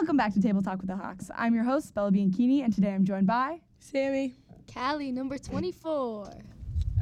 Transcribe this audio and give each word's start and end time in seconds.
Welcome 0.00 0.16
back 0.16 0.32
to 0.32 0.40
Table 0.40 0.62
Talk 0.62 0.78
with 0.78 0.86
the 0.86 0.96
Hawks. 0.96 1.30
I'm 1.36 1.54
your 1.54 1.62
host, 1.62 1.92
Bella 1.92 2.10
Bianchini, 2.10 2.64
and 2.64 2.72
today 2.72 2.94
I'm 2.94 3.04
joined 3.04 3.26
by 3.26 3.60
Sammy. 3.80 4.34
Kalle, 4.66 5.12
number 5.12 5.36
24. 5.36 6.32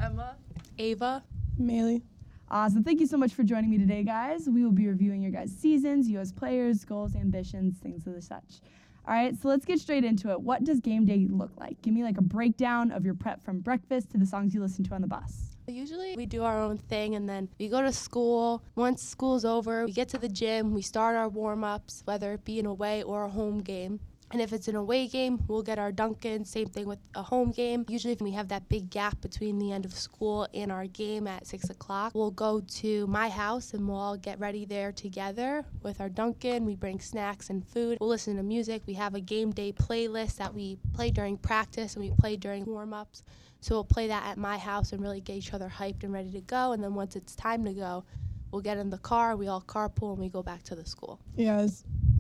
Emma. 0.02 0.34
Ava. 0.78 1.22
Maille. 1.56 2.02
Awesome. 2.50 2.82
Thank 2.82 2.98
you 2.98 3.06
so 3.06 3.16
much 3.16 3.34
for 3.34 3.44
joining 3.44 3.70
me 3.70 3.78
today, 3.78 4.02
guys. 4.02 4.48
We 4.48 4.64
will 4.64 4.72
be 4.72 4.88
reviewing 4.88 5.22
your 5.22 5.30
guys' 5.30 5.52
seasons, 5.56 6.08
you 6.08 6.18
as 6.18 6.32
players, 6.32 6.84
goals, 6.84 7.14
ambitions, 7.14 7.78
things 7.78 8.04
of 8.04 8.14
the 8.14 8.20
such. 8.20 8.62
All 9.06 9.14
right, 9.14 9.40
so 9.40 9.46
let's 9.46 9.64
get 9.64 9.78
straight 9.78 10.02
into 10.02 10.32
it. 10.32 10.40
What 10.40 10.64
does 10.64 10.80
game 10.80 11.06
day 11.06 11.28
look 11.30 11.52
like? 11.56 11.80
Give 11.82 11.94
me 11.94 12.02
like 12.02 12.18
a 12.18 12.22
breakdown 12.22 12.90
of 12.90 13.04
your 13.04 13.14
prep 13.14 13.44
from 13.44 13.60
breakfast 13.60 14.10
to 14.10 14.18
the 14.18 14.26
songs 14.26 14.52
you 14.54 14.60
listen 14.60 14.82
to 14.82 14.94
on 14.96 15.02
the 15.02 15.06
bus. 15.06 15.56
Usually 15.68 16.16
we 16.16 16.26
do 16.26 16.44
our 16.44 16.60
own 16.60 16.78
thing 16.78 17.14
and 17.14 17.28
then 17.28 17.48
we 17.58 17.68
go 17.68 17.82
to 17.82 17.92
school. 17.92 18.62
Once 18.74 19.02
school's 19.02 19.44
over, 19.44 19.84
we 19.84 19.92
get 19.92 20.08
to 20.10 20.18
the 20.18 20.28
gym, 20.28 20.72
we 20.74 20.82
start 20.82 21.14
our 21.14 21.28
warm 21.28 21.62
ups, 21.62 22.02
whether 22.06 22.32
it 22.32 22.44
be 22.44 22.58
an 22.58 22.66
away 22.66 23.02
or 23.02 23.24
a 23.24 23.28
home 23.28 23.58
game. 23.58 24.00
And 24.30 24.42
if 24.42 24.52
it's 24.52 24.68
an 24.68 24.76
away 24.76 25.06
game, 25.06 25.42
we'll 25.48 25.62
get 25.62 25.78
our 25.78 25.90
Dunkin'. 25.90 26.44
Same 26.44 26.66
thing 26.66 26.86
with 26.86 26.98
a 27.14 27.22
home 27.22 27.50
game. 27.50 27.86
Usually, 27.88 28.12
if 28.12 28.20
we 28.20 28.32
have 28.32 28.48
that 28.48 28.68
big 28.68 28.90
gap 28.90 29.18
between 29.22 29.58
the 29.58 29.72
end 29.72 29.86
of 29.86 29.94
school 29.94 30.46
and 30.52 30.70
our 30.70 30.86
game 30.86 31.26
at 31.26 31.46
6 31.46 31.70
o'clock, 31.70 32.12
we'll 32.14 32.30
go 32.30 32.60
to 32.60 33.06
my 33.06 33.30
house 33.30 33.72
and 33.72 33.88
we'll 33.88 33.96
all 33.96 34.18
get 34.18 34.38
ready 34.38 34.66
there 34.66 34.92
together 34.92 35.64
with 35.82 35.98
our 36.00 36.10
Dunkin'. 36.10 36.66
We 36.66 36.74
bring 36.74 37.00
snacks 37.00 37.48
and 37.48 37.66
food. 37.66 37.96
We'll 38.00 38.10
listen 38.10 38.36
to 38.36 38.42
music. 38.42 38.82
We 38.86 38.94
have 38.94 39.14
a 39.14 39.20
game 39.20 39.50
day 39.50 39.72
playlist 39.72 40.36
that 40.36 40.52
we 40.52 40.76
play 40.92 41.10
during 41.10 41.38
practice 41.38 41.94
and 41.94 42.04
we 42.04 42.10
play 42.18 42.36
during 42.36 42.66
warm 42.66 42.92
ups. 42.92 43.22
So 43.60 43.74
we'll 43.74 43.84
play 43.84 44.06
that 44.08 44.24
at 44.24 44.38
my 44.38 44.56
house 44.56 44.92
and 44.92 45.02
really 45.02 45.20
get 45.20 45.36
each 45.36 45.52
other 45.52 45.68
hyped 45.68 46.04
and 46.04 46.12
ready 46.12 46.30
to 46.32 46.40
go. 46.40 46.72
And 46.72 46.82
then 46.82 46.94
once 46.94 47.16
it's 47.16 47.34
time 47.34 47.64
to 47.64 47.72
go, 47.72 48.04
we'll 48.50 48.62
get 48.62 48.78
in 48.78 48.90
the 48.90 48.98
car, 48.98 49.36
we 49.36 49.48
all 49.48 49.60
carpool, 49.60 50.12
and 50.12 50.18
we 50.18 50.28
go 50.28 50.42
back 50.42 50.62
to 50.64 50.74
the 50.74 50.84
school. 50.84 51.20
Yeah, 51.36 51.66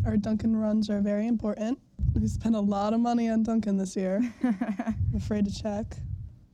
our 0.04 0.16
Dunkin' 0.16 0.56
runs 0.56 0.90
are 0.90 1.00
very 1.00 1.26
important. 1.26 1.78
We 2.14 2.26
spent 2.26 2.54
a 2.54 2.60
lot 2.60 2.92
of 2.92 3.00
money 3.00 3.28
on 3.28 3.42
Dunkin' 3.42 3.76
this 3.76 3.96
year. 3.96 4.20
I'm 4.42 4.96
afraid 5.16 5.44
to 5.44 5.54
check, 5.54 5.86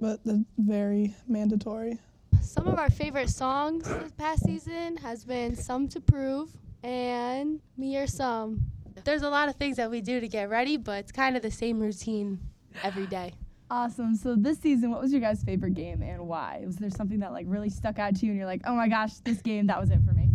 but 0.01 0.21
they're 0.25 0.45
very 0.59 1.15
mandatory. 1.29 1.99
Some 2.43 2.69
of 2.69 2.79
our 2.79 2.91
favorite 2.91 3.31
songs 3.31 3.89
this 3.89 4.13
past 4.13 4.45
season 4.45 4.99
has 4.99 5.25
been 5.25 5.57
Sum 5.57 5.89
2 5.89 6.01
Prove 6.01 6.51
and 6.83 7.61
Me 7.79 7.97
or 7.97 8.07
Sum. 8.07 8.61
There's 9.05 9.23
a 9.23 9.31
lot 9.31 9.49
of 9.49 9.57
things 9.57 9.77
that 9.79 9.91
we 9.91 10.01
do 10.03 10.21
to 10.21 10.29
get 10.29 10.51
ready, 10.51 10.77
but 10.77 10.99
it's 10.99 11.13
kind 11.13 11.37
of 11.37 11.43
the 11.43 11.51
same 11.51 11.81
routine 11.81 12.39
every 12.83 13.07
day. 13.07 13.33
Awesome. 13.75 14.15
So 14.15 14.37
this 14.37 14.61
season, 14.61 14.93
what 14.93 15.01
was 15.03 15.11
your 15.11 15.21
guys' 15.21 15.43
favorite 15.43 15.75
game 15.75 16.01
and 16.01 16.29
why? 16.29 16.63
Was 16.65 16.77
there 16.77 16.91
something 16.91 17.19
that 17.19 17.33
like 17.33 17.47
really 17.49 17.69
stuck 17.69 17.99
out 17.99 18.15
to 18.15 18.25
you 18.25 18.31
and 18.31 18.39
you're 18.39 18.47
like, 18.47 18.61
oh 18.67 18.77
my 18.77 18.87
gosh, 18.87 19.15
this 19.25 19.43
game, 19.43 19.67
that 19.67 19.81
was 19.81 19.91
it 19.91 19.99
for 20.07 20.13
me? 20.13 20.29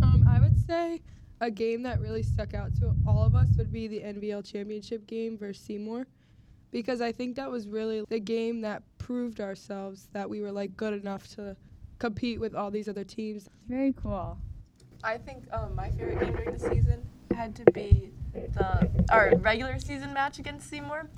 Um, 0.00 0.24
I 0.30 0.38
would 0.38 0.56
say 0.64 1.02
a 1.40 1.50
game 1.50 1.82
that 1.82 2.00
really 2.00 2.22
stuck 2.22 2.54
out 2.54 2.72
to 2.76 2.94
all 3.04 3.24
of 3.24 3.34
us 3.34 3.48
would 3.58 3.72
be 3.72 3.88
the 3.88 3.98
NVL 3.98 4.48
championship 4.48 5.08
game 5.08 5.36
versus 5.36 5.60
Seymour. 5.64 6.06
Because 6.70 7.00
I 7.00 7.10
think 7.10 7.34
that 7.34 7.50
was 7.50 7.66
really 7.66 8.04
the 8.08 8.20
game 8.20 8.60
that 8.60 8.84
proved 8.98 9.40
ourselves 9.40 10.06
that 10.12 10.30
we 10.30 10.40
were 10.40 10.52
like 10.52 10.76
good 10.76 10.92
enough 10.92 11.26
to 11.34 11.56
compete 11.98 12.38
with 12.38 12.54
all 12.54 12.70
these 12.70 12.88
other 12.88 13.02
teams. 13.02 13.48
Very 13.66 13.92
cool. 13.92 14.38
I 15.02 15.18
think 15.18 15.52
um, 15.52 15.74
my 15.74 15.90
favorite 15.90 16.20
game 16.20 16.32
during 16.32 16.52
the 16.52 16.60
season 16.60 17.04
had 17.34 17.56
to 17.56 17.64
be 17.72 18.12
the 18.32 18.88
our 19.10 19.34
regular 19.38 19.80
season 19.80 20.12
match 20.12 20.38
against 20.38 20.70
Seymour. 20.70 21.08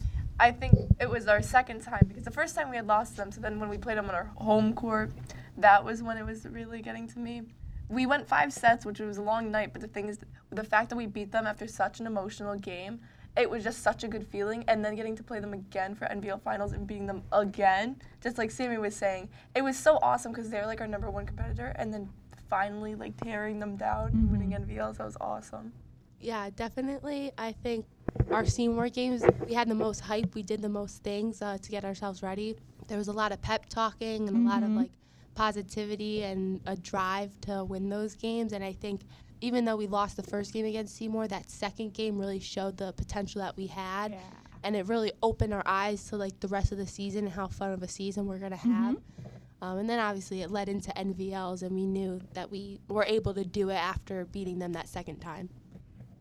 I 0.41 0.53
think 0.53 0.75
it 0.99 1.09
was 1.09 1.29
our 1.29 1.43
second 1.43 1.83
time 1.83 2.07
because 2.09 2.25
the 2.25 2.31
first 2.31 2.55
time 2.55 2.71
we 2.71 2.77
had 2.77 2.87
lost 2.87 3.15
them. 3.15 3.31
So 3.31 3.43
then 3.43 3.61
when 3.61 3.69
we 3.69 3.77
played 3.77 3.99
them 3.99 4.09
on 4.09 4.15
our 4.15 4.31
home 4.37 4.73
court, 4.73 5.13
that 5.59 5.85
was 5.85 6.03
when 6.03 6.17
it 6.17 6.25
was 6.25 6.47
really 6.47 6.81
getting 6.81 7.07
to 7.09 7.19
me. 7.19 7.43
We 7.91 8.07
went 8.07 8.27
five 8.27 8.51
sets, 8.51 8.87
which 8.87 9.01
was 9.01 9.19
a 9.19 9.23
long 9.23 9.51
night. 9.51 9.75
But 9.75 9.83
the 9.83 9.89
thing 9.89 10.09
is, 10.09 10.19
the 10.49 10.65
fact 10.65 10.89
that 10.89 10.97
we 10.97 11.07
beat 11.07 11.31
them 11.31 11.47
after 11.47 11.67
such 11.67 12.01
an 12.01 12.07
emotional 12.07 12.55
game, 12.57 13.01
it 13.37 13.51
was 13.51 13.63
just 13.63 13.83
such 13.83 14.03
a 14.03 14.09
good 14.09 14.27
feeling. 14.27 14.65
And 14.67 14.83
then 14.83 14.97
getting 14.97 15.15
to 15.17 15.23
play 15.23 15.41
them 15.41 15.53
again 15.53 15.95
for 15.95 16.07
NVL 16.07 16.41
finals 16.41 16.73
and 16.73 16.87
beating 16.87 17.07
them 17.07 17.23
again, 17.33 17.97
just 18.23 18.39
like 18.39 18.51
Sammy 18.51 18.79
was 18.79 18.97
saying, 18.97 19.29
it 19.55 19.63
was 19.63 19.77
so 19.77 19.99
awesome 20.01 20.33
because 20.33 20.49
they're 20.49 20.67
like 20.67 20.81
our 20.81 20.89
number 20.89 21.11
one 21.11 21.27
competitor. 21.27 21.75
And 21.77 21.93
then 21.93 22.09
finally 22.49 22.95
like 22.95 23.15
tearing 23.23 23.59
them 23.59 23.77
down 23.77 24.09
and 24.09 24.31
winning 24.31 24.53
NVL, 24.53 24.97
so 24.97 25.05
it 25.05 25.07
was 25.07 25.17
awesome. 25.21 25.75
Yeah, 26.21 26.51
definitely. 26.55 27.33
I 27.39 27.53
think 27.53 27.87
our 28.31 28.47
Seymour 28.47 28.89
games, 28.89 29.23
we 29.47 29.55
had 29.55 29.69
the 29.69 29.75
most 29.75 30.01
hype. 30.01 30.35
We 30.35 30.43
did 30.43 30.63
the 30.63 30.69
most 30.69 31.03
things 31.03 31.43
uh, 31.43 31.59
to 31.61 31.71
get 31.71 31.85
ourselves 31.85 32.23
ready. 32.23 32.57
There 32.89 32.99
was 32.99 33.09
a 33.09 33.13
lot 33.13 33.33
of 33.33 33.41
pep 33.43 33.67
talking 33.69 34.29
and 34.29 34.37
mm-hmm. 34.39 34.47
a 34.47 34.51
lot 34.51 34.63
of 34.63 34.71
like 34.71 34.91
positivity 35.35 36.23
and 36.23 36.61
a 36.67 36.77
drive 36.77 37.31
to 37.43 37.65
win 37.65 37.89
those 37.89 38.15
games. 38.15 38.53
And 38.53 38.65
I 38.65 38.73
think 38.73 39.03
even 39.41 39.65
though 39.65 39.77
we 39.77 39.87
lost 39.87 40.17
the 40.17 40.23
first 40.23 40.53
game 40.53 40.67
against 40.67 40.97
Seymour, 40.97 41.29
that 41.29 41.51
second 41.51 41.95
game 41.95 42.19
really 42.19 42.41
showed 42.41 42.77
the 42.77 42.93
potential 42.93 43.41
that 43.41 43.57
we 43.57 43.67
had. 43.67 44.13
Yeah. 44.13 44.19
And 44.63 44.77
it 44.77 44.87
really 44.87 45.13
opened 45.23 45.55
our 45.55 45.63
eyes 45.65 46.05
to 46.09 46.17
like 46.17 46.39
the 46.41 46.49
rest 46.49 46.73
of 46.73 46.79
the 46.79 46.87
season 46.87 47.25
and 47.25 47.33
how 47.33 47.47
fun 47.49 47.73
of 47.73 47.83
a 47.83 47.89
season 47.89 48.27
we're 48.27 48.39
gonna 48.39 48.57
have. 48.57 48.97
Mm-hmm. 48.97 49.63
Um, 49.63 49.79
and 49.79 49.89
then 49.89 49.99
obviously 49.99 50.43
it 50.43 50.51
led 50.51 50.69
into 50.69 50.91
NVLs, 50.91 51.63
and 51.63 51.75
we 51.75 51.87
knew 51.87 52.21
that 52.33 52.51
we 52.51 52.81
were 52.89 53.05
able 53.05 53.35
to 53.35 53.45
do 53.45 53.69
it 53.69 53.75
after 53.75 54.25
beating 54.27 54.59
them 54.59 54.73
that 54.73 54.89
second 54.89 55.21
time. 55.21 55.51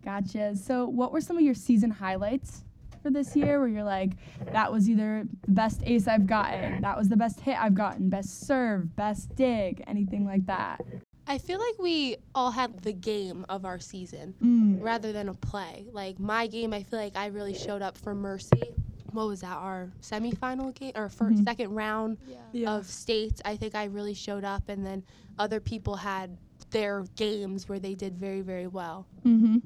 Gotcha. 0.04 0.56
So, 0.56 0.86
what 0.88 1.12
were 1.12 1.22
some 1.22 1.38
of 1.38 1.44
your 1.44 1.54
season 1.54 1.92
highlights 1.92 2.64
for 3.04 3.10
this 3.10 3.36
year 3.36 3.60
where 3.60 3.68
you're 3.68 3.84
like, 3.84 4.12
that 4.52 4.72
was 4.72 4.90
either 4.90 5.26
the 5.44 5.52
best 5.52 5.82
ace 5.86 6.08
I've 6.08 6.28
gotten, 6.28 6.82
that 6.82 6.98
was 6.98 7.10
the 7.10 7.16
best 7.18 7.40
hit 7.42 7.58
I've 7.62 7.76
gotten, 7.76 8.10
best 8.10 8.42
serve, 8.46 8.96
best 8.96 9.36
dig, 9.36 9.84
anything 9.88 10.26
like 10.26 10.46
that? 10.48 10.82
I 11.28 11.38
feel 11.38 11.60
like 11.60 11.78
we 11.80 12.18
all 12.34 12.50
had 12.52 12.80
the 12.82 12.92
game 12.94 13.46
of 13.50 13.64
our 13.64 13.80
season 13.80 14.34
Mm. 14.42 14.82
rather 14.82 15.12
than 15.14 15.30
a 15.30 15.34
play. 15.34 15.86
Like 15.94 16.20
my 16.20 16.48
game, 16.48 16.74
I 16.74 16.84
feel 16.84 17.00
like 17.00 17.16
I 17.16 17.28
really 17.28 17.54
showed 17.54 17.82
up 17.82 17.98
for 17.98 18.16
Mercy. 18.16 18.64
What 19.12 19.28
was 19.28 19.42
that? 19.42 19.56
Our 19.56 19.92
semifinal 20.02 20.74
game 20.74 20.94
or 20.96 21.08
1st 21.10 21.42
Mhm. 21.42 21.44
second 21.46 21.70
round 21.76 22.18
Yeah. 22.28 22.36
Yeah. 22.52 22.72
of 22.74 22.86
states. 22.88 23.42
I 23.46 23.56
think 23.58 23.76
I 23.76 23.86
really 23.86 24.14
showed 24.14 24.44
up, 24.44 24.70
and 24.70 24.86
then 24.86 25.04
other 25.38 25.60
people 25.60 25.96
had 25.98 26.38
their 26.72 27.06
games 27.16 27.70
where 27.70 27.80
they 27.80 27.96
did 27.96 28.18
very 28.18 28.42
very 28.42 28.68
well. 28.68 29.06
Mm-hmm. 29.24 29.58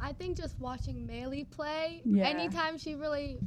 I 0.00 0.12
think 0.12 0.36
just 0.36 0.58
watching 0.58 1.06
Maille 1.06 1.44
play, 1.50 2.02
Yeah. 2.04 2.24
anytime 2.26 2.78
she 2.78 2.94
really, 2.94 3.38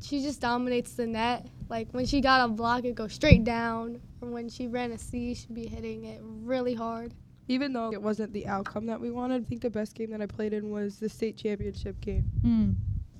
she 0.00 0.22
just 0.22 0.40
dominates 0.40 0.94
the 0.94 1.06
net. 1.06 1.46
Like 1.68 1.88
when 1.92 2.06
she 2.06 2.20
got 2.20 2.44
a 2.44 2.52
block, 2.52 2.84
it 2.84 2.94
goes 2.94 3.12
straight 3.12 3.44
down. 3.44 4.00
Or 4.20 4.28
when 4.28 4.48
she 4.48 4.68
ran 4.68 4.92
a 4.92 4.98
C, 4.98 5.34
she'd 5.34 5.54
be 5.54 5.66
hitting 5.66 6.04
it 6.04 6.20
really 6.22 6.74
hard. 6.74 7.14
Even 7.48 7.72
though 7.72 7.90
it 7.92 8.00
wasn't 8.00 8.32
the 8.32 8.46
outcome 8.46 8.86
that 8.86 9.00
we 9.00 9.10
wanted, 9.10 9.42
I 9.42 9.44
think 9.44 9.62
the 9.62 9.70
best 9.70 9.94
game 9.94 10.10
that 10.10 10.20
I 10.22 10.26
played 10.26 10.52
in 10.52 10.70
was 10.70 10.98
the 10.98 11.08
state 11.08 11.36
championship 11.36 12.00
game. 12.00 12.24
Mm. 12.44 12.74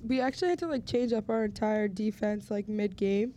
We 0.07 0.21
actually 0.21 0.49
had 0.49 0.59
to 0.59 0.67
like 0.67 0.85
change 0.85 1.13
up 1.13 1.29
our 1.29 1.45
entire 1.45 1.87
defense 1.87 2.49
like 2.49 2.67
mid 2.67 2.95
game. 2.95 3.33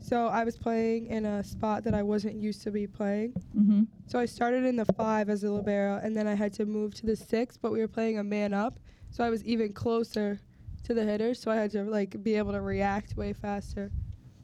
So 0.00 0.26
I 0.26 0.44
was 0.44 0.56
playing 0.56 1.06
in 1.06 1.24
a 1.24 1.42
spot 1.42 1.84
that 1.84 1.94
I 1.94 2.02
wasn't 2.02 2.36
used 2.36 2.62
to 2.64 2.70
be 2.70 2.86
playing. 2.86 3.32
Mm-hmm. 3.56 3.82
So 4.06 4.18
I 4.18 4.26
started 4.26 4.64
in 4.64 4.76
the 4.76 4.84
five 4.84 5.30
as 5.30 5.44
a 5.44 5.50
libero, 5.50 6.00
and 6.02 6.14
then 6.14 6.26
I 6.26 6.34
had 6.34 6.52
to 6.54 6.66
move 6.66 6.94
to 6.96 7.06
the 7.06 7.16
six. 7.16 7.56
But 7.56 7.72
we 7.72 7.80
were 7.80 7.88
playing 7.88 8.18
a 8.18 8.24
man 8.24 8.52
up, 8.52 8.78
so 9.10 9.24
I 9.24 9.30
was 9.30 9.42
even 9.44 9.72
closer 9.72 10.40
to 10.84 10.94
the 10.94 11.04
hitters. 11.04 11.40
So 11.40 11.50
I 11.50 11.56
had 11.56 11.70
to 11.72 11.84
like 11.84 12.22
be 12.22 12.34
able 12.34 12.52
to 12.52 12.60
react 12.60 13.16
way 13.16 13.32
faster. 13.32 13.90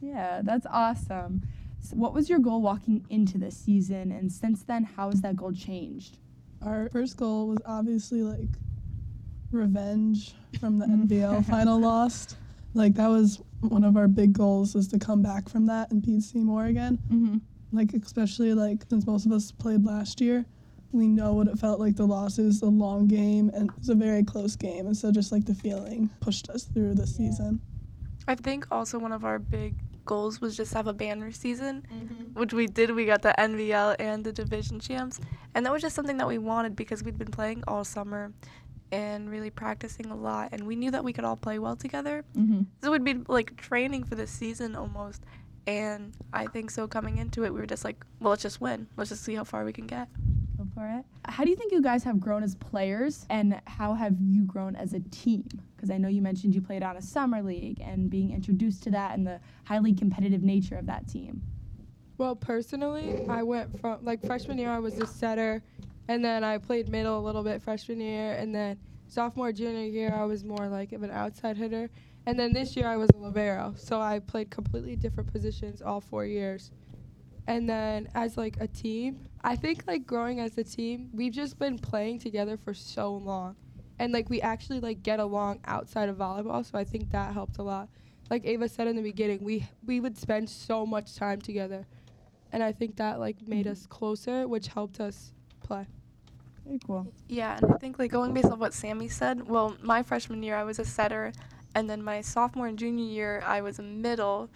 Yeah, 0.01 0.41
that's 0.43 0.67
awesome. 0.71 1.43
So 1.81 1.97
what 1.97 2.15
was 2.15 2.29
your 2.29 2.39
goal 2.39 2.63
walking 2.63 3.05
into 3.11 3.39
this 3.39 3.57
season, 3.57 4.13
and 4.13 4.33
since 4.33 4.63
then, 4.63 4.85
how 4.85 5.11
has 5.11 5.21
that 5.23 5.37
goal 5.37 5.53
changed? 5.53 6.19
Our 6.63 6.89
first 6.91 7.17
goal 7.17 7.49
was 7.49 7.59
obviously 7.65 8.23
like 8.23 8.49
revenge 9.51 10.35
from 10.59 10.79
the 10.79 10.87
NVL 10.87 11.45
final 11.47 11.79
loss. 11.81 12.37
Like 12.75 12.95
that 12.95 13.09
was 13.09 13.43
one 13.61 13.85
of 13.85 13.97
our 13.97 14.09
big 14.09 14.33
goals 14.33 14.75
is 14.75 14.89
to 14.89 14.99
come 14.99 15.23
back 15.23 15.49
from 15.49 15.67
that 15.67 15.91
and 15.91 16.03
beat 16.03 16.23
Seymour 16.23 16.67
again. 16.67 16.99
Mm-hmm. 17.13 17.37
Like 17.73 17.93
especially 17.95 18.55
like 18.55 18.85
since 18.89 19.07
most 19.07 19.27
of 19.27 19.33
us 19.33 19.53
played 19.53 19.85
last 19.85 20.21
year, 20.21 20.45
we 20.93 21.07
know 21.07 21.35
what 21.35 21.47
it 21.47 21.59
felt 21.59 21.79
like 21.79 21.95
the 21.97 22.07
losses, 22.07 22.63
a 22.63 22.67
long 22.67 23.07
game, 23.07 23.51
and 23.55 23.71
it 23.71 23.79
was 23.79 23.89
a 23.91 23.95
very 23.95 24.25
close 24.25 24.57
game. 24.57 24.87
And 24.87 24.97
so 24.97 25.13
just 25.13 25.31
like 25.31 25.45
the 25.45 25.55
feeling 25.55 26.11
pushed 26.21 26.49
us 26.51 26.65
through 26.65 26.95
the 26.95 27.07
season. 27.07 27.61
I 28.27 28.35
think 28.35 28.67
also 28.71 28.99
one 28.99 29.13
of 29.13 29.25
our 29.25 29.39
big 29.39 29.75
goals 30.05 30.41
was 30.41 30.57
just 30.57 30.73
to 30.73 30.79
have 30.79 30.87
a 30.89 30.93
banner 30.93 31.31
season, 31.31 31.87
Mm-hmm. 31.93 32.41
which 32.41 32.53
we 32.53 32.67
did. 32.67 32.91
We 32.91 33.07
got 33.07 33.23
the 33.23 33.35
NVL 33.39 33.97
and 34.01 34.25
the 34.25 34.33
division 34.33 34.81
champs, 34.81 35.21
and 35.55 35.65
that 35.65 35.73
was 35.73 35.83
just 35.83 35.95
something 35.95 36.17
that 36.17 36.27
we 36.27 36.39
wanted 36.39 36.75
because 36.75 37.05
we'd 37.05 37.19
been 37.19 37.31
playing 37.31 37.63
all 37.69 37.85
summer 37.85 38.33
and 38.93 39.31
really 39.31 39.51
practicing 39.51 40.07
a 40.07 40.17
lot, 40.17 40.51
and 40.53 40.67
we 40.67 40.77
knew 40.77 40.91
that 40.91 41.05
we 41.05 41.13
could 41.13 41.25
all 41.25 41.37
play 41.37 41.59
well 41.59 41.77
together. 41.77 42.25
Mm-hmm. 42.37 42.63
So 42.83 42.89
it 42.89 42.91
would 42.91 43.05
be 43.05 43.23
like 43.29 43.57
training 43.57 44.05
for 44.05 44.15
the 44.15 44.27
season 44.27 44.75
almost. 44.75 45.25
And 45.67 46.15
I 46.33 46.47
think 46.47 46.71
so 46.71 46.89
coming 46.89 47.19
into 47.19 47.45
it, 47.45 47.53
we 47.53 47.61
were 47.61 47.67
just 47.67 47.85
like, 47.85 48.05
well, 48.19 48.31
let's 48.31 48.43
just 48.43 48.61
win. 48.61 48.89
Let's 48.97 49.11
just 49.11 49.23
see 49.23 49.35
how 49.35 49.45
far 49.45 49.65
we 49.65 49.73
can 49.73 49.87
get. 49.87 50.09
Go 50.57 50.67
for 50.75 50.87
it. 50.89 51.05
How 51.27 51.45
do 51.45 51.51
you 51.51 51.57
think 51.57 51.71
you 51.71 51.83
guys 51.83 52.03
have 52.05 52.19
grown 52.19 52.43
as 52.43 52.55
players, 52.57 53.27
and 53.31 53.61
how 53.67 53.95
have 53.95 54.17
you 54.21 54.45
grown 54.45 54.75
as 54.75 54.95
a 54.95 55.01
team? 55.11 55.47
Because 55.77 55.91
I 55.91 55.99
know 55.99 56.09
you 56.09 56.23
mentioned 56.23 56.55
you 56.55 56.61
played 56.61 56.83
on 56.83 56.97
a 56.97 57.03
summer 57.03 57.43
league 57.43 57.81
and 57.81 58.11
being 58.11 58.33
introduced 58.33 58.83
to 58.85 58.91
that 58.91 59.17
and 59.17 59.27
the 59.27 59.41
highly 59.65 59.95
competitive 59.95 60.43
nature 60.43 60.77
of 60.77 60.87
that 60.87 61.07
team. 61.07 61.43
Well, 62.19 62.37
personally, 62.37 63.25
I 63.29 63.43
went 63.43 63.81
from 63.81 64.05
like 64.05 64.23
freshman 64.27 64.59
year 64.59 64.71
I 64.71 64.79
was 64.79 64.99
a 64.99 65.07
setter, 65.07 65.63
and 66.11 66.25
then 66.25 66.43
I 66.43 66.59
played 66.59 66.89
middle 66.89 67.21
a 67.21 67.25
little 67.25 67.45
bit 67.45 67.63
freshman 67.63 68.01
year, 68.01 68.33
and 68.33 68.53
then 68.53 68.77
sophomore, 69.07 69.53
junior 69.53 69.87
year, 69.87 70.13
I 70.13 70.25
was 70.25 70.43
more 70.43 70.67
like 70.67 70.91
of 70.91 71.05
an 71.05 71.13
outside 71.13 71.57
hitter. 71.57 71.89
And 72.27 72.37
then 72.37 72.53
this 72.53 72.75
year, 72.75 72.89
I 72.89 72.97
was 72.97 73.11
a 73.15 73.17
libero. 73.17 73.75
So 73.77 74.01
I 74.01 74.19
played 74.19 74.51
completely 74.51 74.97
different 74.97 75.33
positions 75.33 75.81
all 75.81 76.01
four 76.01 76.27
years. 76.27 76.73
And 77.47 77.71
then 77.71 78.09
as 78.17 78.37
like 78.37 78.57
a 78.59 78.67
team, 78.67 79.21
I 79.45 79.55
think 79.55 79.85
like 79.87 80.05
growing 80.05 80.41
as 80.41 80.59
a 80.59 80.65
team, 80.65 81.11
we've 81.13 81.33
just 81.33 81.61
been 81.61 81.79
playing 81.79 82.19
together 82.19 82.57
for 82.57 82.75
so 82.75 83.15
long. 83.15 83.55
And 84.01 84.13
like 84.13 84.29
we 84.29 84.41
actually 84.41 84.81
like 84.81 85.05
get 85.05 85.21
along 85.21 85.61
outside 85.65 86.09
of 86.09 86.17
volleyball, 86.17 86.69
so 86.69 86.77
I 86.77 86.83
think 86.83 87.13
that 87.13 87.33
helped 87.33 87.59
a 87.59 87.63
lot. 87.63 87.89
Like 88.31 88.45
Ava 88.45 88.69
said 88.69 88.89
in 88.89 88.97
the 88.97 89.03
beginning, 89.03 89.45
we 89.45 89.65
we 89.87 90.01
would 90.01 90.19
spend 90.19 90.51
so 90.51 90.85
much 90.85 91.15
time 91.15 91.41
together. 91.41 91.87
And 92.51 92.65
I 92.65 92.73
think 92.73 92.97
that 92.97 93.21
like 93.21 93.47
made 93.47 93.67
mm-hmm. 93.67 93.73
us 93.73 93.87
closer, 93.87 94.49
which 94.49 94.67
helped 94.67 94.99
us 94.99 95.35
play. 95.61 95.87
Very 96.71 96.81
cool. 96.87 97.13
Yeah, 97.29 97.57
and 97.57 97.67
I 97.69 97.75
think 97.79 97.99
like 97.99 98.13
going 98.13 98.33
based 98.33 98.49
off 98.49 98.61
what 98.61 98.73
Sammy 98.73 99.09
said, 99.09 99.49
well, 99.49 99.77
my 99.83 100.05
freshman 100.05 100.41
year 100.45 100.55
I 100.55 100.63
was 100.63 100.79
a 100.79 100.85
setter, 100.85 101.33
and 101.75 101.91
then 101.91 102.01
my 102.01 102.21
sophomore 102.21 102.69
and 102.69 102.79
junior 102.79 103.05
year 103.05 103.43
I 103.45 103.61
was 103.61 103.81
a 103.81 103.83
middle, 103.83 104.51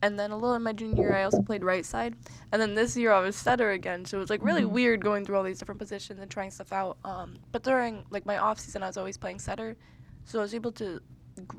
and 0.00 0.16
then 0.16 0.30
a 0.30 0.36
little 0.36 0.54
in 0.54 0.62
my 0.62 0.72
junior 0.72 1.02
year 1.06 1.12
I 1.14 1.24
also 1.24 1.42
played 1.42 1.64
right 1.64 1.84
side, 1.84 2.14
and 2.52 2.62
then 2.62 2.76
this 2.76 2.96
year 2.96 3.10
I 3.12 3.18
was 3.18 3.34
setter 3.34 3.72
again. 3.72 4.04
So 4.04 4.16
it 4.16 4.20
was 4.20 4.30
like 4.30 4.44
really 4.44 4.62
Mhm. 4.62 4.70
weird 4.70 5.00
going 5.02 5.24
through 5.24 5.36
all 5.38 5.42
these 5.42 5.58
different 5.58 5.80
positions 5.80 6.20
and 6.20 6.30
trying 6.30 6.52
stuff 6.52 6.72
out. 6.72 6.98
Um, 7.04 7.40
but 7.50 7.64
during 7.64 8.04
like 8.10 8.26
my 8.26 8.38
off 8.38 8.60
season 8.60 8.84
I 8.84 8.86
was 8.86 8.96
always 8.96 9.16
playing 9.16 9.40
setter, 9.40 9.76
so 10.24 10.38
I 10.38 10.42
was 10.42 10.54
able 10.54 10.72
to 10.72 11.00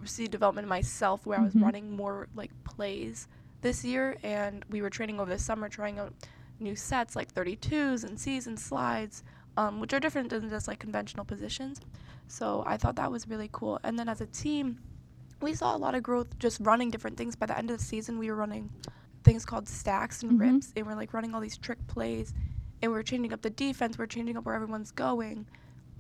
see 0.06 0.28
development 0.28 0.64
in 0.66 0.70
myself 0.70 1.26
where 1.26 1.38
I 1.40 1.44
was 1.44 1.56
Mhm. 1.56 1.62
running 1.64 1.92
more 1.92 2.30
like 2.34 2.52
plays 2.64 3.28
this 3.62 3.84
year, 3.84 4.16
and 4.24 4.64
we 4.70 4.82
were 4.82 4.90
training 4.90 5.20
over 5.20 5.30
the 5.30 5.38
summer 5.40 5.68
trying 5.68 6.00
out 6.00 6.14
new 6.60 6.78
sets 6.78 7.16
like 7.16 7.34
32s 7.34 8.06
and 8.06 8.18
C's 8.20 8.48
and 8.48 8.58
slides 8.60 9.22
um, 9.58 9.80
which 9.80 9.94
are 9.94 10.00
different 10.00 10.30
than 10.30 10.50
just 10.50 10.68
like 10.68 10.80
conventional 10.80 11.26
positions. 11.26 11.82
So 12.28 12.64
I 12.66 12.78
thought 12.78 12.96
that 12.96 13.12
was 13.12 13.28
really 13.28 13.50
cool. 13.52 13.80
And 13.84 13.98
then 13.98 14.08
as 14.08 14.22
a 14.22 14.26
team, 14.28 14.80
we 15.42 15.54
saw 15.54 15.76
a 15.76 15.78
lot 15.78 15.96
of 15.96 16.04
growth 16.04 16.38
just 16.40 16.60
running 16.62 16.90
different 16.92 17.18
things. 17.18 17.36
By 17.36 17.48
the 17.48 17.58
end 17.58 17.70
of 17.72 17.78
the 17.80 17.84
season, 17.84 18.18
we 18.20 18.30
were 18.30 18.36
running 18.36 18.70
things 19.24 19.46
called 19.46 19.68
stacks 19.68 20.24
and 20.24 20.34
Mhm. 20.34 20.40
rips, 20.40 20.74
and 20.76 20.86
we're 20.86 20.96
like 20.96 21.14
running 21.14 21.36
all 21.36 21.42
these 21.42 21.58
trick 21.58 21.86
plays, 21.88 22.34
and 22.82 22.92
we're 22.92 23.04
changing 23.04 23.34
up 23.34 23.42
the 23.42 23.50
defense. 23.50 23.98
We're 23.98 24.06
changing 24.08 24.38
up 24.38 24.46
where 24.46 24.56
everyone's 24.56 24.92
going. 24.92 25.48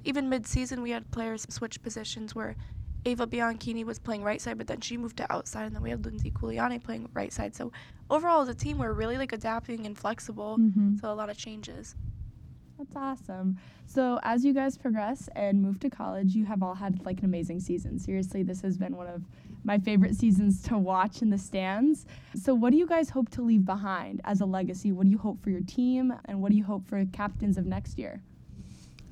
Even 0.05 0.29
mid-season, 0.29 0.81
we 0.81 0.91
had 0.91 1.09
players 1.11 1.45
switch 1.49 1.81
positions 1.81 2.33
where 2.35 2.55
Ava 3.05 3.27
Bianchini 3.27 3.83
was 3.85 3.99
playing 3.99 4.23
right 4.23 4.41
side, 4.41 4.57
but 4.57 4.67
then 4.67 4.81
she 4.81 4.97
moved 4.97 5.17
to 5.17 5.31
outside, 5.31 5.65
and 5.65 5.75
then 5.75 5.81
we 5.83 5.89
had 5.89 6.05
Lindsay 6.05 6.31
Culiani 6.31 6.81
playing 6.81 7.09
right 7.13 7.31
side. 7.33 7.55
So 7.55 7.71
overall, 8.09 8.41
as 8.41 8.49
a 8.49 8.55
team, 8.55 8.77
we're 8.77 8.93
really 8.93 9.17
like 9.17 9.33
adapting 9.33 9.85
and 9.85 9.97
flexible. 9.97 10.57
Mm-hmm. 10.57 10.97
So 10.97 11.11
a 11.11 11.15
lot 11.15 11.29
of 11.29 11.37
changes. 11.37 11.95
That's 12.77 12.95
awesome. 12.95 13.57
So, 13.87 14.19
as 14.21 14.45
you 14.45 14.53
guys 14.53 14.77
progress 14.77 15.29
and 15.35 15.61
move 15.61 15.79
to 15.79 15.89
college, 15.89 16.35
you 16.35 16.45
have 16.45 16.61
all 16.61 16.75
had 16.75 17.03
like 17.05 17.19
an 17.19 17.25
amazing 17.25 17.59
season. 17.59 17.97
Seriously, 17.97 18.43
this 18.43 18.61
has 18.61 18.77
been 18.77 18.95
one 18.95 19.07
of 19.07 19.23
my 19.63 19.79
favorite 19.79 20.15
seasons 20.15 20.61
to 20.63 20.77
watch 20.77 21.21
in 21.23 21.29
the 21.31 21.37
stands. 21.39 22.05
So, 22.35 22.53
what 22.53 22.71
do 22.71 22.77
you 22.77 22.85
guys 22.85 23.09
hope 23.09 23.29
to 23.31 23.41
leave 23.41 23.65
behind 23.65 24.21
as 24.25 24.41
a 24.41 24.45
legacy? 24.45 24.91
What 24.91 25.05
do 25.05 25.09
you 25.09 25.17
hope 25.17 25.41
for 25.41 25.49
your 25.49 25.61
team, 25.61 26.13
and 26.25 26.41
what 26.41 26.51
do 26.51 26.57
you 26.57 26.63
hope 26.63 26.85
for 26.87 27.03
captains 27.05 27.57
of 27.57 27.65
next 27.65 27.97
year? 27.97 28.21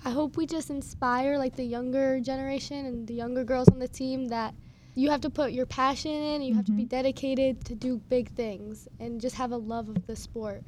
I 0.04 0.12
hope 0.12 0.38
we 0.38 0.46
just 0.46 0.70
inspire 0.70 1.40
like 1.40 1.56
the 1.56 1.64
younger 1.64 2.20
generation 2.20 2.86
and 2.86 3.08
the 3.08 3.16
younger 3.16 3.44
girls 3.44 3.70
on 3.70 3.80
the 3.80 3.88
team 3.88 4.28
that 4.28 4.54
you 4.94 5.10
have 5.10 5.22
to 5.22 5.30
put 5.32 5.52
your 5.52 5.66
passion 5.66 6.12
in, 6.12 6.42
you 6.44 6.54
have 6.54 6.66
to 6.66 6.72
be 6.72 6.86
Mhm. 6.86 6.90
dedicated 6.90 7.66
to 7.66 7.76
do 7.76 7.98
big 8.08 8.30
things 8.30 8.88
and 9.00 9.20
just 9.20 9.36
have 9.36 9.52
a 9.52 9.58
love 9.58 9.90
of 9.90 10.06
the 10.06 10.16
sport. 10.16 10.64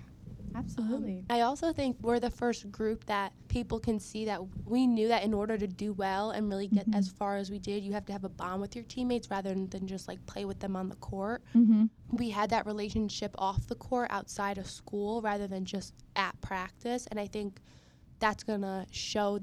Absolutely. 0.57 1.19
Um, 1.19 1.25
I 1.29 1.41
also 1.41 1.71
think 1.71 1.97
we're 2.01 2.19
the 2.19 2.29
first 2.29 2.71
group 2.71 3.05
that 3.05 3.33
people 3.47 3.79
can 3.79 3.99
see 3.99 4.25
that 4.25 4.41
we 4.65 4.87
knew 4.87 5.07
that 5.09 5.23
in 5.23 5.33
order 5.33 5.57
to 5.57 5.67
do 5.67 5.93
well 5.93 6.31
and 6.31 6.49
really 6.49 6.67
get 6.67 6.89
Mhm. 6.89 6.95
as 6.95 7.09
far 7.09 7.37
as 7.37 7.51
we 7.51 7.59
did, 7.59 7.83
you 7.83 7.93
have 7.93 8.05
to 8.05 8.13
have 8.13 8.23
a 8.23 8.29
bond 8.29 8.61
with 8.61 8.75
your 8.75 8.83
teammates 8.85 9.29
rather 9.29 9.49
than, 9.49 9.67
than 9.69 9.87
just 9.87 10.07
like 10.07 10.25
play 10.25 10.45
with 10.45 10.59
them 10.59 10.75
on 10.75 10.89
the 10.89 10.95
court. 10.95 11.43
mm-hmm. 11.55 11.85
We 12.11 12.29
had 12.31 12.49
that 12.51 12.65
relationship 12.65 13.35
off 13.37 13.67
the 13.67 13.75
court 13.75 14.07
outside 14.11 14.57
of 14.57 14.67
school 14.69 15.21
rather 15.21 15.47
than 15.47 15.65
just 15.65 15.93
at 16.15 16.39
practice. 16.41 17.05
And 17.07 17.19
I 17.19 17.27
think 17.27 17.61
that's 18.19 18.43
going 18.43 18.61
to 18.61 18.85
show 18.89 19.39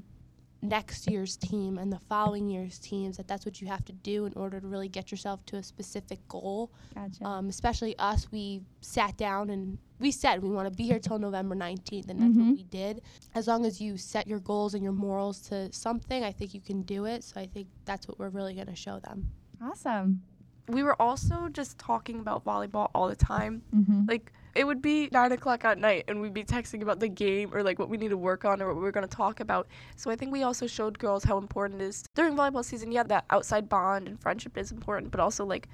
next 0.65 1.09
year's 1.09 1.37
team 1.37 1.77
and 1.77 1.91
the 1.93 1.99
following 1.99 2.49
year's 2.49 2.77
teams 2.79 3.17
that 3.17 3.27
that's 3.27 3.45
what 3.45 3.61
you 3.61 3.67
have 3.67 3.83
to 3.85 3.93
do 3.93 4.25
in 4.25 4.33
order 4.35 4.59
to 4.59 4.67
really 4.67 4.89
get 4.89 5.11
yourself 5.11 5.45
to 5.45 5.57
a 5.57 5.63
specific 5.63 6.19
goal 6.27 6.71
Gotcha. 6.93 7.23
um, 7.25 7.49
especially 7.49 7.97
us, 7.99 8.31
we 8.31 8.61
sat 8.81 9.15
down 9.17 9.49
and 9.49 9.77
we 9.99 10.11
said 10.11 10.41
we 10.43 10.49
want 10.49 10.67
to 10.69 10.75
be 10.75 10.83
here 10.83 10.99
till 10.99 11.17
November 11.19 11.55
19th, 11.55 12.09
and 12.09 12.19
that's 12.21 12.35
Mhm. 12.35 12.47
what 12.49 12.57
we 12.57 12.63
did. 12.63 13.01
As 13.33 13.47
long 13.47 13.65
as 13.65 13.79
you 13.79 13.95
set 13.97 14.27
your 14.27 14.39
goals 14.41 14.73
and 14.73 14.83
your 14.83 14.91
morals 14.91 15.39
to 15.43 15.71
something, 15.71 16.21
I 16.23 16.33
think 16.33 16.53
you 16.53 16.59
can 16.59 16.81
do 16.81 17.05
it. 17.05 17.23
So 17.23 17.39
I 17.39 17.45
think 17.45 17.67
that's 17.85 18.05
what 18.07 18.19
we're 18.19 18.27
really 18.29 18.55
going 18.55 18.67
to 18.67 18.75
show 18.75 18.99
them. 18.99 19.31
awesome. 19.61 20.21
We 20.67 20.83
were 20.83 21.01
also 21.01 21.47
just 21.47 21.77
talking 21.77 22.19
about 22.19 22.43
volleyball 22.43 22.89
all 22.93 23.07
the 23.07 23.15
time. 23.15 23.61
Mm-hmm. 23.73 24.05
Like 24.07 24.33
it 24.55 24.65
would 24.65 24.81
be 24.81 25.09
nine 25.11 25.31
o'clock 25.33 25.65
at 25.65 25.77
night, 25.77 26.05
and 26.07 26.21
we'd 26.21 26.33
be 26.33 26.43
texting 26.43 26.81
about 26.81 26.99
the 26.99 27.07
game 27.09 27.51
or 27.53 27.61
like 27.61 27.77
what 27.77 27.89
we 27.89 27.97
need 27.97 28.09
to 28.09 28.17
work 28.17 28.45
on 28.45 28.61
or 28.61 28.67
what 28.67 28.75
we 28.77 28.81
were 28.81 28.91
going 28.91 29.07
to 29.07 29.15
talk 29.15 29.39
about. 29.41 29.67
So 29.97 30.09
I 30.09 30.15
think 30.15 30.31
we 30.31 30.43
also 30.43 30.65
showed 30.65 30.97
girls 30.97 31.23
how 31.23 31.37
important 31.37 31.81
it 31.81 31.85
is 31.85 32.03
during 32.15 32.35
volleyball 32.35 32.63
season. 32.63 32.91
Yeah, 32.91 33.03
that 33.03 33.25
outside 33.29 33.67
bond 33.69 34.07
and 34.07 34.19
friendship 34.19 34.57
is 34.57 34.71
important, 34.71 35.11
but 35.11 35.19
also 35.19 35.45
like 35.45 35.67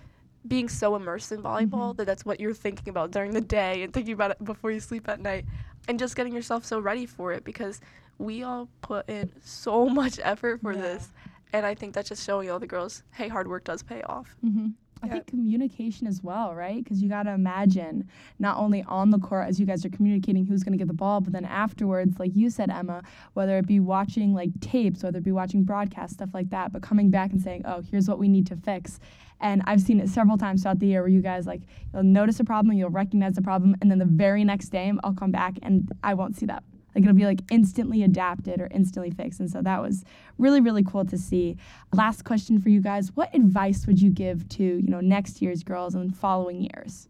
being 0.47 0.67
so 0.67 0.95
immersed 0.95 1.31
in 1.31 1.43
volleyball 1.43 1.95
that 1.97 2.05
that's 2.07 2.25
what 2.25 2.39
you're 2.39 2.53
thinking 2.55 2.89
about 2.89 3.11
during 3.11 3.31
the 3.31 3.41
day 3.41 3.83
and 3.83 3.93
thinking 3.93 4.13
about 4.15 4.31
it 4.31 4.43
before 4.43 4.71
you 4.71 4.79
sleep 4.79 5.07
at 5.07 5.19
night, 5.19 5.45
and 5.87 5.99
just 5.99 6.15
getting 6.15 6.33
yourself 6.33 6.65
so 6.65 6.79
ready 6.79 7.05
for 7.05 7.31
it 7.31 7.43
because 7.43 7.79
we 8.17 8.41
all 8.43 8.67
put 8.81 9.07
in 9.09 9.31
so 9.43 9.87
much 10.01 10.19
effort 10.23 10.59
for 10.61 10.73
Yeah. 10.73 10.81
this. 10.81 11.09
And 11.53 11.65
I 11.65 11.75
think 11.75 11.93
that's 11.93 12.07
just 12.09 12.25
showing 12.25 12.49
all 12.49 12.59
the 12.59 12.65
girls, 12.67 13.03
hey, 13.13 13.27
hard 13.27 13.47
work 13.47 13.65
does 13.65 13.83
pay 13.83 14.01
off. 14.03 14.35
Mm-hmm. 14.43 14.69
I 15.03 15.07
Yeah. 15.07 15.13
think 15.13 15.27
communication 15.27 16.05
as 16.05 16.21
well, 16.21 16.53
right? 16.53 16.83
Because 16.83 17.01
you 17.01 17.09
got 17.09 17.23
to 17.23 17.31
imagine 17.31 18.07
not 18.37 18.57
only 18.57 18.83
on 18.83 19.09
the 19.09 19.17
court 19.17 19.47
as 19.47 19.59
you 19.59 19.65
guys 19.65 19.83
are 19.83 19.89
communicating 19.89 20.45
who's 20.45 20.63
going 20.63 20.73
to 20.73 20.77
get 20.77 20.87
the 20.87 20.93
ball, 20.93 21.21
but 21.21 21.33
then 21.33 21.45
afterwards, 21.45 22.19
like 22.19 22.35
you 22.35 22.49
said, 22.49 22.69
Emma, 22.69 23.01
whether 23.33 23.57
it 23.57 23.65
be 23.65 23.79
watching 23.79 24.33
like 24.33 24.51
tapes, 24.59 25.01
whether 25.03 25.17
it 25.17 25.23
be 25.23 25.31
watching 25.31 25.63
broadcast 25.63 26.13
stuff 26.13 26.29
like 26.33 26.49
that, 26.51 26.71
but 26.71 26.83
coming 26.83 27.09
back 27.09 27.31
and 27.31 27.41
saying, 27.41 27.63
oh, 27.65 27.81
here's 27.81 28.07
what 28.07 28.19
we 28.19 28.27
need 28.27 28.45
to 28.47 28.55
fix. 28.55 28.99
And 29.39 29.63
I've 29.65 29.81
seen 29.81 29.99
it 29.99 30.07
several 30.07 30.37
times 30.37 30.61
throughout 30.61 30.77
the 30.77 30.85
year 30.85 31.01
where 31.01 31.09
you 31.09 31.21
guys 31.21 31.47
like, 31.47 31.61
you'll 31.93 32.03
notice 32.03 32.39
a 32.39 32.43
problem, 32.43 32.77
you'll 32.77 32.91
recognize 32.91 33.33
the 33.33 33.41
problem, 33.41 33.75
and 33.81 33.89
then 33.89 33.97
the 33.97 34.05
very 34.05 34.43
next 34.43 34.69
day 34.69 34.91
I'll 35.03 35.15
come 35.15 35.31
back 35.31 35.55
and 35.63 35.91
I 36.03 36.13
won't 36.13 36.35
see 36.35 36.45
that. 36.45 36.63
Like 36.93 37.03
it'll 37.03 37.15
be 37.15 37.25
like 37.25 37.41
instantly 37.51 38.03
adapted 38.03 38.59
or 38.61 38.67
instantly 38.71 39.11
fixed. 39.11 39.39
And 39.39 39.49
so 39.49 39.61
that 39.61 39.81
was 39.81 40.03
really, 40.37 40.59
really 40.61 40.83
cool 40.83 41.05
to 41.05 41.17
see. 41.17 41.57
Last 41.93 42.23
question 42.25 42.59
for 42.59 42.69
you 42.69 42.81
guys. 42.81 43.15
What 43.15 43.33
advice 43.33 43.87
would 43.87 44.01
you 44.01 44.09
give 44.09 44.47
to, 44.49 44.63
you 44.63 44.87
know, 44.89 44.99
next 45.01 45.41
year's 45.41 45.63
girls 45.63 45.95
and 45.95 46.15
following 46.15 46.61
years? 46.73 47.07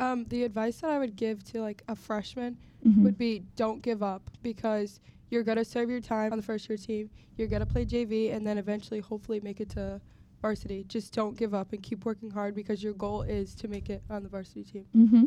Um, 0.00 0.24
the 0.28 0.44
advice 0.44 0.80
that 0.80 0.90
I 0.90 0.98
would 0.98 1.16
give 1.16 1.42
to 1.44 1.60
like 1.60 1.82
a 1.88 1.96
freshman 1.96 2.56
Mhm. 2.86 3.02
would 3.02 3.18
be 3.18 3.42
don't 3.56 3.82
give 3.82 4.02
up 4.02 4.30
because 4.42 5.00
you're 5.30 5.42
gonna 5.42 5.64
serve 5.64 5.90
your 5.90 6.00
time 6.00 6.32
on 6.32 6.38
the 6.38 6.44
first 6.44 6.68
year 6.68 6.78
team. 6.78 7.10
You're 7.36 7.48
gonna 7.48 7.66
play 7.66 7.84
JV 7.84 8.30
and 8.30 8.46
then 8.46 8.58
eventually, 8.58 9.00
hopefully, 9.00 9.40
make 9.40 9.60
it 9.60 9.68
to 9.70 10.00
varsity. 10.40 10.84
Just 10.88 11.12
don't 11.12 11.36
give 11.36 11.52
up 11.52 11.72
and 11.72 11.82
keep 11.82 12.04
working 12.04 12.30
hard 12.30 12.54
because 12.54 12.82
your 12.82 12.92
goal 12.94 13.22
is 13.22 13.54
to 13.56 13.66
make 13.68 13.90
it 13.90 14.02
on 14.08 14.22
the 14.22 14.28
varsity 14.28 14.62
team. 14.62 14.84
Mm-hmm. 14.96 15.24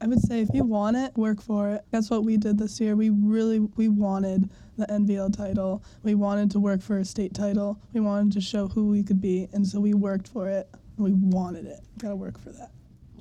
I 0.00 0.06
would 0.06 0.20
say 0.20 0.40
if 0.40 0.50
you 0.52 0.64
want 0.64 0.98
it, 0.98 1.16
work 1.16 1.40
for 1.40 1.70
it. 1.70 1.84
That's 1.90 2.10
what 2.10 2.24
we 2.24 2.36
did 2.36 2.58
this 2.58 2.78
year. 2.78 2.94
We 2.94 3.10
really 3.10 3.60
we 3.60 3.88
wanted 3.88 4.50
the 4.76 4.86
NVL 4.86 5.34
title. 5.34 5.82
We 6.02 6.14
wanted 6.14 6.50
to 6.50 6.60
work 6.60 6.82
for 6.82 6.98
a 6.98 7.04
state 7.06 7.32
title. 7.32 7.80
We 7.94 8.00
wanted 8.00 8.32
to 8.34 8.40
show 8.42 8.68
who 8.68 8.88
we 8.88 9.02
could 9.02 9.20
be, 9.20 9.48
and 9.54 9.66
so 9.66 9.80
we 9.80 9.94
worked 9.94 10.28
for 10.28 10.50
it. 10.50 10.68
We 10.98 11.12
wanted 11.12 11.66
it. 11.66 11.80
Got 11.98 12.10
to 12.10 12.16
work 12.16 12.38
for 12.38 12.50
that. 12.50 12.70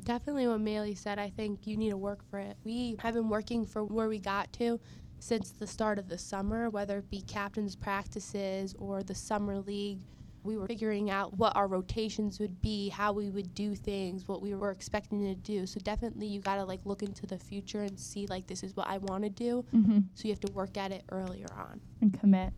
Definitely 0.03 0.47
what 0.47 0.59
Maille 0.59 0.93
said. 0.95 1.19
I 1.19 1.29
think 1.29 1.65
you 1.65 1.77
need 1.77 1.91
to 1.91 1.97
work 1.97 2.19
for 2.29 2.39
it. 2.39 2.57
We 2.65 2.97
have 2.99 3.13
been 3.13 3.29
working 3.29 3.65
for 3.65 3.85
where 3.85 4.09
we 4.09 4.19
got 4.19 4.51
to 4.53 4.79
since 5.19 5.51
the 5.51 5.65
start 5.65 5.97
of 5.97 6.09
the 6.09 6.17
summer, 6.17 6.69
whether 6.69 6.97
it 6.97 7.09
be 7.09 7.21
captain's 7.21 7.77
practices 7.77 8.75
or 8.77 9.03
the 9.03 9.15
summer 9.15 9.59
league. 9.59 9.99
We 10.43 10.57
were 10.57 10.67
figuring 10.67 11.09
out 11.09 11.37
what 11.37 11.55
our 11.55 11.67
rotations 11.67 12.39
would 12.39 12.61
be, 12.61 12.89
how 12.89 13.13
we 13.13 13.29
would 13.29 13.53
do 13.55 13.75
things, 13.75 14.27
what 14.27 14.41
we 14.41 14.53
were 14.55 14.71
expecting 14.71 15.21
to 15.21 15.35
do. 15.35 15.65
So 15.65 15.79
definitely 15.79 16.27
you 16.27 16.41
got 16.41 16.55
to 16.55 16.65
like 16.65 16.81
look 16.85 17.01
into 17.01 17.25
the 17.25 17.37
future 17.39 17.81
and 17.83 17.97
see 17.99 18.27
like 18.27 18.45
this 18.47 18.61
is 18.63 18.75
what 18.75 18.87
I 18.87 18.97
want 18.97 19.23
to 19.23 19.29
do. 19.29 19.63
Mm-hmm. 19.73 19.99
So 20.15 20.23
you 20.27 20.31
have 20.31 20.41
to 20.41 20.51
work 20.51 20.77
at 20.77 20.91
it 20.91 21.03
earlier 21.11 21.47
on. 21.57 21.79
And 22.01 22.17
commit. 22.19 22.51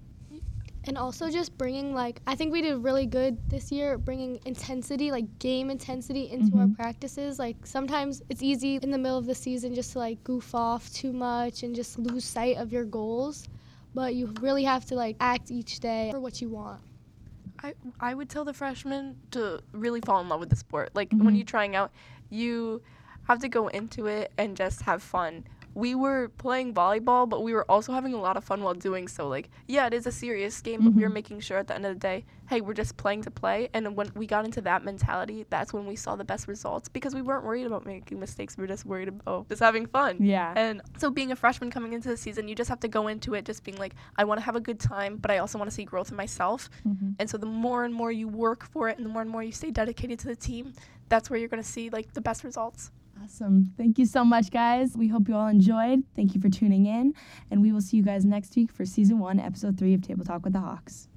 And 0.88 1.00
also 1.00 1.32
just 1.32 1.58
bringing 1.58 1.96
like 1.96 2.22
I 2.28 2.36
think 2.36 2.52
we 2.54 2.62
did 2.62 2.76
really 2.84 3.08
good 3.08 3.38
this 3.50 3.72
year 3.72 3.98
bringing 3.98 4.40
intensity 4.46 5.10
like 5.10 5.40
game 5.40 5.72
intensity 5.72 6.30
into 6.32 6.58
our 6.58 6.66
Mhm. 6.68 6.76
practices. 6.76 7.40
Like 7.40 7.66
sometimes 7.66 8.22
it's 8.30 8.44
easy 8.44 8.76
in 8.82 8.92
the 8.92 8.98
middle 9.00 9.18
of 9.18 9.26
the 9.26 9.34
season 9.34 9.74
just 9.74 9.94
to 9.94 10.00
like 10.00 10.24
goof 10.24 10.54
off 10.54 10.92
too 10.94 11.12
much 11.12 11.64
and 11.64 11.74
just 11.76 11.98
lose 11.98 12.24
sight 12.24 12.58
of 12.58 12.72
your 12.72 12.86
goals, 12.86 13.48
but 13.96 14.14
you 14.14 14.32
really 14.42 14.64
have 14.64 14.86
to 14.86 14.96
like 14.96 15.16
act 15.20 15.50
each 15.50 15.80
day 15.80 16.10
for 16.12 16.20
what 16.20 16.40
you 16.40 16.50
want. 16.50 16.82
I 17.66 17.74
I 18.00 18.14
would 18.14 18.30
tell 18.30 18.46
the 18.46 18.54
freshmen 18.54 19.18
to 19.32 19.62
really 19.72 20.02
fall 20.02 20.22
in 20.22 20.30
love 20.30 20.40
with 20.40 20.50
the 20.50 20.56
sport. 20.56 20.90
Like 20.94 21.12
when 21.12 21.34
Mhm. 21.34 21.38
you're 21.38 21.46
trying 21.46 21.76
out, 21.76 21.92
you 22.30 22.82
have 23.28 23.40
to 23.40 23.50
go 23.50 23.68
into 23.70 24.06
it 24.06 24.32
and 24.38 24.56
just 24.56 24.84
have 24.84 25.02
fun. 25.02 25.46
We 25.76 25.94
were 25.94 26.30
playing 26.38 26.74
volleyball, 26.74 27.28
but 27.30 27.44
we 27.44 27.54
were 27.54 27.70
also 27.70 27.92
having 27.94 28.14
a 28.14 28.20
lot 28.20 28.38
of 28.38 28.44
fun 28.46 28.64
while 28.64 28.74
doing 28.74 29.08
so. 29.10 29.28
Like, 29.28 29.50
yeah, 29.68 29.86
it 29.88 29.94
is 29.94 30.08
a 30.08 30.12
serious 30.12 30.60
game, 30.62 30.82
but 30.86 30.94
we 30.94 31.04
were 31.04 31.10
Mhm. 31.10 31.14
making 31.14 31.40
sure 31.42 31.58
at 31.58 31.68
the 31.68 31.76
end 31.76 31.86
of 31.86 31.94
the 31.94 32.00
day, 32.00 32.26
hey, 32.48 32.62
we're 32.62 32.74
just 32.74 32.96
playing 32.96 33.24
to 33.24 33.32
play. 33.32 33.70
And 33.74 33.96
when 33.96 34.10
we 34.16 34.26
got 34.26 34.46
into 34.46 34.62
that 34.62 34.84
mentality, 34.86 35.46
that's 35.50 35.74
when 35.74 35.86
we 35.86 35.96
saw 35.98 36.16
the 36.16 36.24
best 36.24 36.48
results 36.48 36.88
because 36.88 37.14
we 37.14 37.22
weren't 37.22 37.44
worried 37.44 37.66
about 37.68 37.86
making 37.86 38.20
mistakes. 38.20 38.56
We 38.58 38.62
were 38.62 38.68
just 38.68 38.86
worried 38.86 39.10
about 39.10 39.50
just 39.50 39.62
having 39.62 39.86
fun. 39.86 40.18
Yeah. 40.24 40.54
And 40.56 40.82
so, 40.98 41.10
being 41.12 41.32
a 41.32 41.36
freshman 41.36 41.70
coming 41.72 41.92
into 41.94 42.08
the 42.08 42.18
season, 42.18 42.48
you 42.48 42.56
just 42.56 42.70
have 42.70 42.80
to 42.80 42.88
go 42.88 43.08
into 43.10 43.34
it 43.34 43.44
just 43.46 43.64
being 43.66 43.78
like, 43.78 43.96
I 44.16 44.24
want 44.24 44.40
to 44.40 44.46
have 44.46 44.56
a 44.56 44.62
good 44.62 44.80
time, 44.80 45.18
but 45.18 45.30
I 45.30 45.40
also 45.40 45.58
want 45.58 45.70
to 45.70 45.76
see 45.76 45.84
growth 45.84 46.10
in 46.10 46.16
myself. 46.16 46.70
Mhm. 46.88 47.16
And 47.20 47.30
so, 47.30 47.38
the 47.38 47.46
more 47.48 47.84
and 47.84 47.94
more 47.94 48.12
you 48.14 48.28
work 48.30 48.64
for 48.64 48.88
it, 48.88 48.96
and 48.98 49.06
the 49.06 49.10
more 49.10 49.22
and 49.22 49.30
more 49.30 49.44
you 49.44 49.52
stay 49.52 49.72
dedicated 49.72 50.20
to 50.20 50.28
the 50.28 50.36
team, 50.38 50.72
that's 51.10 51.30
where 51.30 51.38
you're 51.38 51.50
going 51.50 51.62
to 51.62 51.68
see 51.70 51.90
like 51.90 52.14
the 52.14 52.22
best 52.22 52.44
results. 52.44 52.92
Awesome. 53.24 53.74
Thank 53.78 53.98
you 53.98 54.06
so 54.06 54.24
much, 54.24 54.52
guys. 54.52 54.96
We 54.96 55.08
hope 55.08 55.28
you 55.28 55.36
all 55.36 55.48
enjoyed. 55.48 56.04
Thank 56.16 56.36
you 56.36 56.42
for 56.42 56.50
tuning 56.50 56.86
in. 56.86 57.14
And 57.50 57.62
we 57.62 57.72
will 57.72 57.82
see 57.82 57.98
you 57.98 58.04
guys 58.04 58.26
next 58.26 58.56
week 58.56 58.72
for 58.72 58.86
season 58.86 59.20
one, 59.20 59.40
episode 59.40 59.78
three 59.78 59.94
of 59.94 60.02
Table 60.02 60.26
Talk 60.26 60.44
with 60.44 60.54
the 60.54 60.60
Hawks. 60.60 61.08